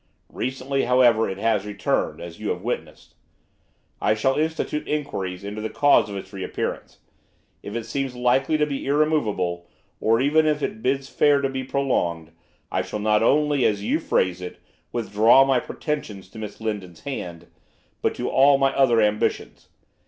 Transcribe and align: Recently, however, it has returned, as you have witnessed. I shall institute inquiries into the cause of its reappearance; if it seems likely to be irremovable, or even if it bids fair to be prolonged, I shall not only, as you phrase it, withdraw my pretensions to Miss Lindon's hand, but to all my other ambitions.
Recently, 0.33 0.85
however, 0.85 1.29
it 1.29 1.37
has 1.37 1.63
returned, 1.63 2.21
as 2.21 2.39
you 2.39 2.49
have 2.49 2.63
witnessed. 2.63 3.13
I 4.01 4.15
shall 4.15 4.33
institute 4.35 4.87
inquiries 4.87 5.43
into 5.43 5.61
the 5.61 5.69
cause 5.69 6.09
of 6.09 6.15
its 6.15 6.33
reappearance; 6.33 6.97
if 7.61 7.75
it 7.75 7.83
seems 7.85 8.15
likely 8.15 8.57
to 8.57 8.65
be 8.65 8.87
irremovable, 8.87 9.67
or 9.99 10.19
even 10.19 10.47
if 10.47 10.63
it 10.63 10.81
bids 10.81 11.07
fair 11.07 11.39
to 11.41 11.49
be 11.49 11.63
prolonged, 11.63 12.31
I 12.71 12.81
shall 12.81 12.97
not 12.97 13.21
only, 13.21 13.63
as 13.63 13.83
you 13.83 13.99
phrase 13.99 14.41
it, 14.41 14.57
withdraw 14.91 15.45
my 15.45 15.59
pretensions 15.59 16.29
to 16.29 16.39
Miss 16.39 16.59
Lindon's 16.59 17.01
hand, 17.01 17.45
but 18.01 18.15
to 18.15 18.27
all 18.27 18.57
my 18.57 18.73
other 18.75 19.01
ambitions. 19.01 19.67